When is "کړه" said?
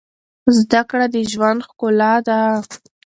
0.89-1.05